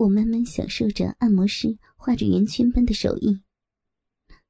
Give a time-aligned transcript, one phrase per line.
[0.00, 3.42] 我慢慢享受着按摩师画着圆圈般的手艺，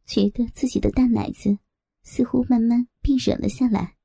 [0.07, 1.58] 觉得自己的大奶子
[2.04, 3.97] 似乎慢慢变软了下来。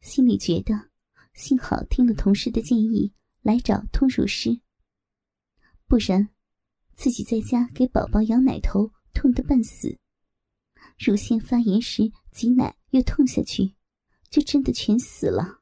[0.00, 0.90] 心里觉得，
[1.34, 3.12] 幸好听了同事的建议
[3.42, 4.60] 来找通乳师，
[5.88, 6.28] 不然
[6.94, 9.98] 自己在家给宝宝咬奶头痛得半死，
[10.96, 13.74] 乳腺发炎时挤奶又痛下去，
[14.28, 15.60] 就真的全死了。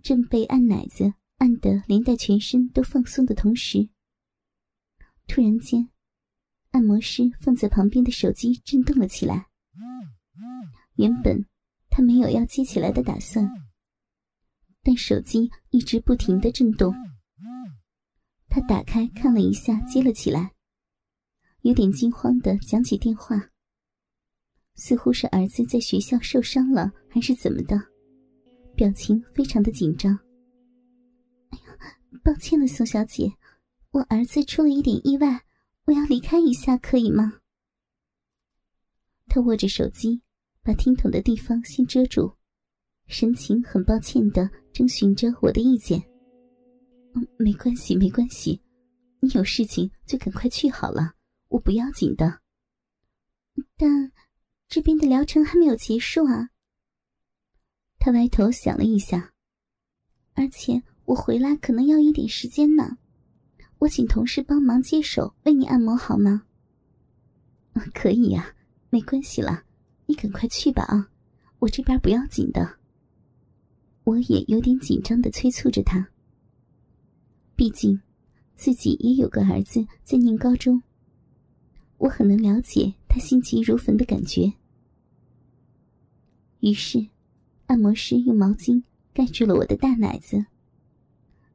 [0.00, 1.14] 正被按奶子。
[1.42, 3.88] 按得连带全身都放松的同时，
[5.26, 5.88] 突然间，
[6.70, 9.48] 按摩师放在旁边的手机震动了起来。
[10.94, 11.44] 原本
[11.90, 13.50] 他没有要接起来的打算，
[14.84, 16.94] 但手机一直不停的震动。
[18.48, 20.52] 他打开看了一下，接了起来，
[21.62, 23.50] 有点惊慌的讲起电话，
[24.76, 27.76] 似乎是儿子在学校受伤了，还是怎么的，
[28.76, 30.16] 表情非常的紧张。
[32.22, 33.32] 抱歉了，宋小姐，
[33.90, 35.44] 我儿子出了一点意外，
[35.86, 37.40] 我要离开一下，可以吗？
[39.26, 40.22] 他握着手机，
[40.62, 42.36] 把听筒的地方先遮住，
[43.08, 46.00] 神情很抱歉的征询着我的意见。
[47.14, 48.62] 嗯，没关系，没关系，
[49.18, 51.14] 你有事情就赶快去好了，
[51.48, 52.40] 我不要紧的。
[53.76, 54.12] 但
[54.68, 56.50] 这边的疗程还没有结束啊。
[57.98, 59.34] 他歪头想了一下，
[60.34, 60.80] 而且。
[61.04, 62.98] 我回来可能要一点时间呢，
[63.78, 66.44] 我请同事帮忙接手为你按摩好吗？
[67.92, 68.54] 可以呀，
[68.90, 69.64] 没关系了，
[70.06, 71.10] 你赶快去吧啊，
[71.58, 72.76] 我这边不要紧的。
[74.04, 76.08] 我也有点紧张的催促着他，
[77.56, 78.00] 毕竟
[78.54, 80.82] 自己也有个儿子在念高中，
[81.98, 84.52] 我很能了解他心急如焚的感觉。
[86.60, 87.08] 于是，
[87.66, 90.46] 按摩师用毛巾盖住了我的大奶子。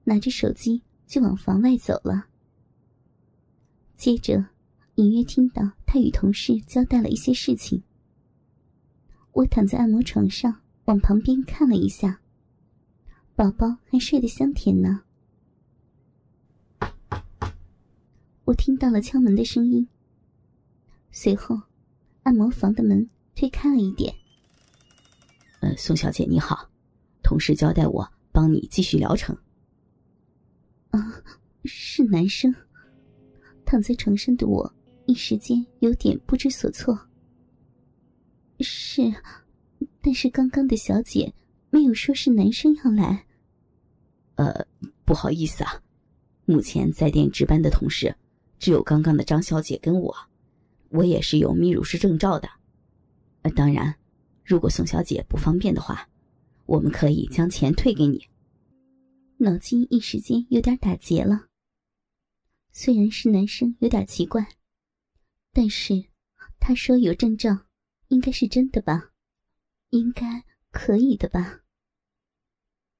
[0.08, 2.27] 拿着手机就往房外走了。
[3.97, 4.45] 接着，
[4.95, 7.83] 隐约听到他与同事交代了一些事情。
[9.33, 12.21] 我躺在按摩床上，往旁边看了一下，
[13.36, 15.02] 宝宝还睡得香甜呢。
[18.45, 19.86] 我听到了敲门的声音，
[21.11, 21.59] 随后，
[22.23, 24.15] 按摩房的门推开了一点。
[25.59, 26.70] 呃，宋小姐你好，
[27.21, 29.37] 同事交代我帮你继续疗程。
[31.66, 32.54] 是男生。
[33.66, 34.73] 躺在床上的我
[35.06, 36.98] 一时间有点不知所措。
[38.62, 39.04] 是，
[40.02, 41.34] 但是刚刚的小姐
[41.70, 43.26] 没有说是男生要来。
[44.36, 44.66] 呃，
[45.04, 45.82] 不好意思啊，
[46.45, 48.16] 目前在店值班的同事
[48.58, 50.16] 只有刚刚的张小姐跟我，
[50.89, 52.48] 我也是有泌乳师证照的。
[53.42, 53.94] 呃，当然，
[54.45, 56.08] 如果宋小姐不方便的话，
[56.66, 58.26] 我们可以将钱退给你。
[59.38, 61.46] 脑筋一时间有点打结了。
[62.80, 64.55] 虽然是男生有点奇怪，
[65.52, 66.11] 但是
[66.60, 67.65] 他说有证照，
[68.10, 69.14] 应该是真的吧？
[69.89, 71.64] 应该可以的吧？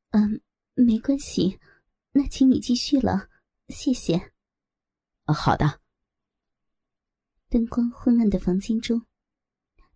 [0.10, 0.42] 嗯，
[0.74, 1.60] 没关系，
[2.14, 3.30] 那请你继续了，
[3.70, 4.34] 谢谢。
[5.26, 5.80] 啊，好的。
[7.48, 9.06] 灯光昏暗的房间中，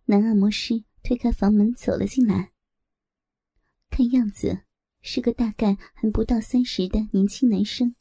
[0.04, 2.52] 男按摩师推开房门走了进来，
[3.90, 4.62] 看样子。
[5.00, 7.96] 是个大概还不到三十的年轻男生，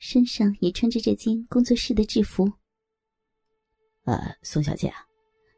[0.00, 2.50] 身上也穿着这间工作室的制服。
[4.04, 5.06] 呃，宋小姐啊，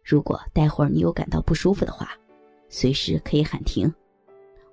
[0.05, 2.11] 如果待会儿你有感到不舒服的话，
[2.69, 3.91] 随时可以喊停，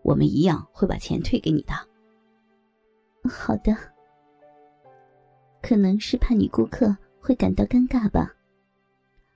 [0.01, 1.73] 我们一样会把钱退给你的。
[3.29, 3.77] 好的。
[5.61, 8.33] 可能是怕女顾客会感到尴尬吧，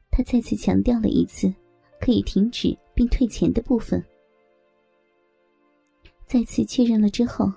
[0.10, 1.54] 他再次强调了一次
[2.02, 4.04] 可以停止并退钱的部分。
[6.26, 7.52] 再次确认了之后，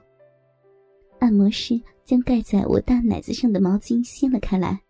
[1.21, 4.81] 按摩师将盖在我大奶子上的毛巾掀了开来。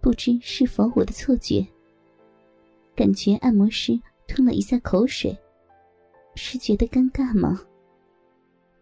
[0.00, 1.66] 不知是否我的错觉，
[2.94, 5.36] 感觉按摩师吞了一下口水，
[6.36, 7.60] 是觉得尴尬吗？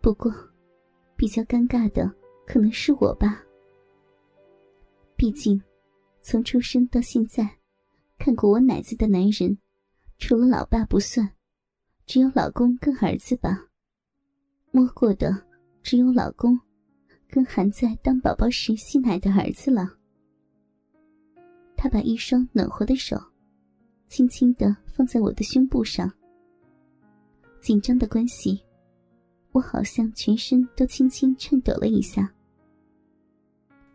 [0.02, 0.30] 不过，
[1.16, 2.12] 比较尴尬的
[2.46, 3.42] 可能是我吧。
[5.16, 5.62] 毕竟，
[6.20, 7.48] 从出生到现在，
[8.18, 9.56] 看过我奶子的男人，
[10.18, 11.32] 除了老爸不算。
[12.04, 13.66] 只有老公跟儿子吧，
[14.72, 15.46] 摸过的
[15.82, 16.60] 只有老公，
[17.32, 19.90] 跟还在当宝宝时吸奶的儿子了。
[21.74, 23.18] 他把一双暖和的手，
[24.06, 26.12] 轻轻的放在我的胸部上。
[27.58, 28.62] 紧张的关系，
[29.52, 32.30] 我好像全身都轻轻颤抖了一下。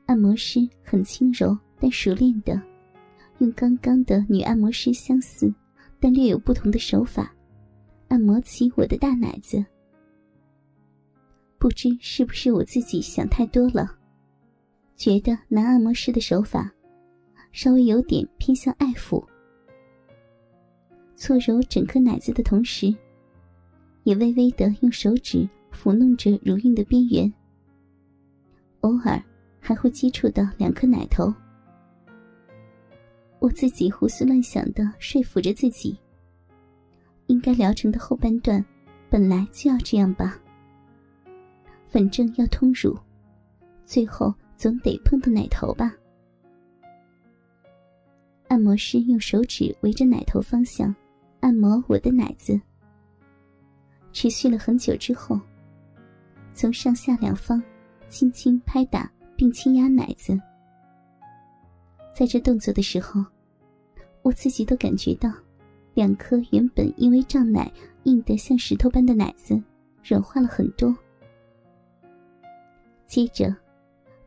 [0.07, 2.59] 按摩师很轻柔但熟练的，
[3.37, 5.53] 用刚刚的女按摩师相似
[5.99, 7.31] 但略有不同的手法。
[8.07, 9.63] 按摩起我的大奶子，
[11.59, 13.97] 不知是不是我自己想太多了，
[14.95, 16.71] 觉得男按摩师的手法
[17.51, 19.25] 稍微有点偏向爱抚，
[21.15, 22.95] 搓揉整颗奶子的同时，
[24.03, 27.33] 也微微的用手指抚弄着乳晕的边缘，
[28.81, 29.19] 偶尔
[29.59, 31.33] 还会接触到两颗奶头。
[33.39, 35.97] 我自己胡思乱想的说服着自己，
[37.25, 38.63] 应该疗程的后半段
[39.09, 40.39] 本来就要这样吧。
[41.87, 42.97] 反正要通乳，
[43.85, 45.93] 最后总得碰到奶头吧。
[48.49, 50.93] 按摩师用手指围着奶头方向
[51.39, 52.59] 按摩我的奶子，
[54.13, 55.39] 持续了很久之后，
[56.53, 57.61] 从上下两方
[58.07, 60.39] 轻轻拍打并轻压奶子。
[62.15, 63.23] 在这动作的时候，
[64.21, 65.31] 我自己都感觉到，
[65.93, 67.71] 两颗原本因为胀奶
[68.03, 69.61] 硬得像石头般的奶子
[70.03, 70.95] 软化了很多。
[73.07, 73.55] 接着，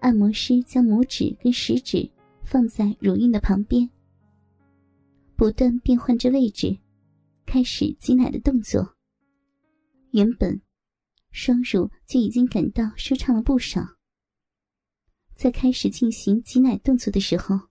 [0.01, 2.11] 按摩师将拇指跟食指
[2.43, 3.89] 放在乳晕的旁边，
[5.37, 6.79] 不断变换着位置，
[7.45, 8.97] 开始挤奶的动作。
[10.13, 10.61] 原本，
[11.31, 13.87] 双乳就已经感到舒畅了不少。
[15.35, 17.69] 在开始进行挤奶动作的时候，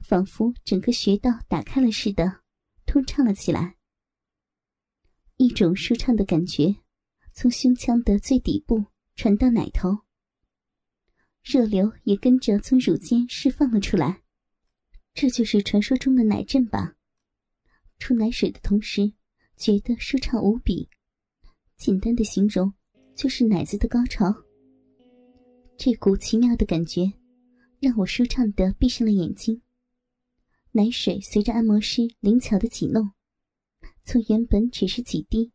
[0.00, 2.40] 仿佛整个穴道打开了似的，
[2.84, 3.76] 通畅了起来。
[5.36, 6.76] 一种舒畅的感觉
[7.32, 8.86] 从胸腔的最底部。
[9.20, 9.98] 传到奶头，
[11.42, 14.22] 热流也跟着从乳尖释放了出来，
[15.12, 16.96] 这就是传说中的奶阵吧？
[17.98, 19.12] 出奶水的同时，
[19.58, 20.88] 觉得舒畅无比。
[21.76, 22.72] 简单的形容，
[23.14, 24.34] 就是奶子的高潮。
[25.76, 27.12] 这股奇妙的感觉，
[27.78, 29.60] 让我舒畅的闭上了眼睛。
[30.72, 33.10] 奶水随着按摩师灵巧的挤弄，
[34.02, 35.52] 从原本只是几滴，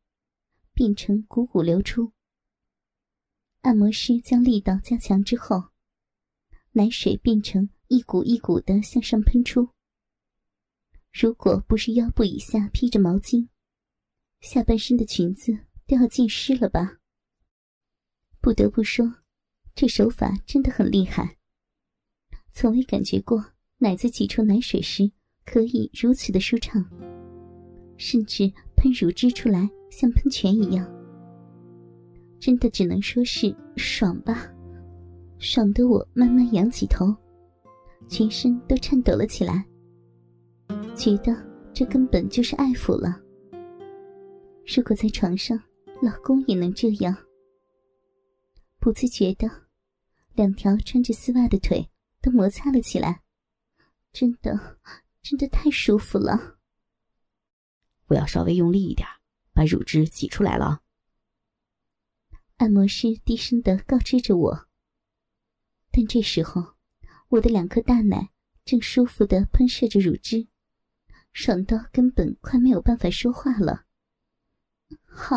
[0.76, 2.12] 变成汩汩流出。
[3.66, 5.72] 按摩师将力道加强之后，
[6.74, 9.70] 奶水变成一股一股的向上喷出。
[11.12, 13.48] 如果不是腰部以下披着毛巾，
[14.40, 15.52] 下半身的裙子
[15.88, 17.00] 都要浸湿了吧？
[18.40, 19.16] 不得不说，
[19.74, 21.38] 这手法真的很厉害。
[22.54, 25.12] 从未感觉过奶子挤出奶水时
[25.44, 26.88] 可以如此的舒畅，
[27.98, 30.95] 甚至喷乳汁出来像喷泉一样。
[32.40, 34.48] 真的只能说是爽吧，
[35.40, 37.16] 爽得我慢慢仰起头，
[38.08, 39.66] 全身都颤抖了起来，
[40.96, 41.36] 觉得
[41.74, 43.20] 这根本就是爱抚了。
[44.66, 45.60] 如果在床上，
[46.02, 47.16] 老公也能这样，
[48.80, 49.50] 不自觉的，
[50.34, 51.90] 两条穿着丝袜的腿
[52.22, 53.22] 都摩擦了起来，
[54.12, 54.78] 真的，
[55.22, 56.58] 真的太舒服了。
[58.08, 59.08] 我要稍微用力一点，
[59.54, 60.84] 把乳汁挤出来了。
[62.58, 64.68] 按摩师低声的告知着我，
[65.92, 66.76] 但这时候，
[67.28, 68.30] 我的两颗大奶
[68.64, 70.48] 正舒服的喷射着乳汁，
[71.34, 73.84] 爽到根本快没有办法说话了。
[75.04, 75.36] 好，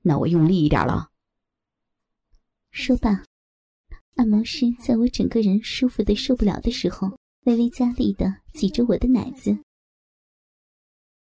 [0.00, 1.10] 那我用力一点了。
[2.70, 3.24] 说罢，
[4.14, 9.58] 按摩师在我整个人舒服的受不了的时候，微微加力的挤着我的奶子，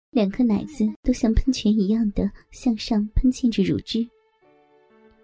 [0.09, 4.09] 两颗奶子都像喷泉一样的向上喷溅着乳汁。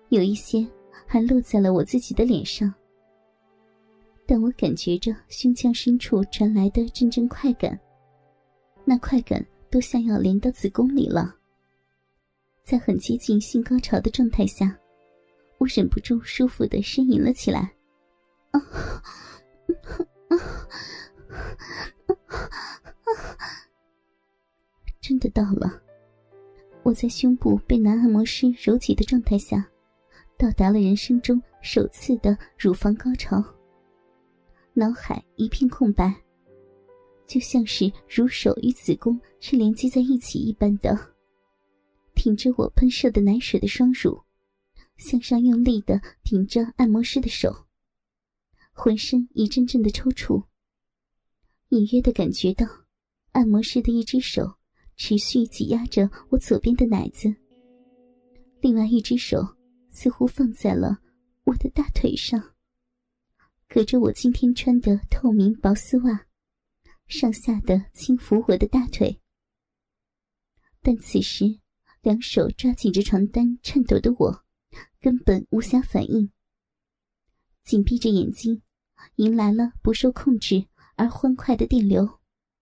[0.09, 0.67] 有一些
[1.07, 2.74] 还落在了我自己的脸上，
[4.25, 7.79] 但我感觉着胸腔深处传来的阵阵快感，
[8.86, 11.36] 那快感都像要连到子宫里了。
[12.63, 14.77] 在很接近性高潮的状态下，
[15.57, 17.72] 我忍不住舒服的呻吟了起来。
[18.51, 18.62] 啊
[25.01, 25.81] 真的到了！
[26.84, 29.67] 我在胸部被男按摩师揉挤的状态下。
[30.39, 33.43] 到达了人生中首次的乳房高潮，
[34.74, 36.15] 脑海一片空白，
[37.27, 40.98] 就像是乳手与子宫是连接在一起一般的。
[42.15, 44.17] 挺着我喷射的奶水的双乳，
[44.96, 47.53] 向上用力的顶着按摩师的手，
[48.72, 50.41] 浑身一阵阵的抽搐，
[51.69, 52.65] 隐约的感觉到
[53.34, 54.55] 按摩师的一只手
[54.96, 57.27] 持续挤压着我左边的奶子，
[58.62, 59.46] 另外一只手。
[59.91, 61.00] 似乎放在了
[61.46, 62.55] 我的大腿上，
[63.67, 66.25] 隔着我今天穿的透明薄丝袜，
[67.08, 69.22] 上下的轻抚我的大腿。
[70.81, 71.60] 但此时，
[72.01, 74.46] 两手抓紧着床单，颤抖的我，
[75.00, 76.31] 根本无暇反应。
[77.63, 78.62] 紧闭着眼睛，
[79.15, 82.18] 迎来了不受控制而欢快的电流。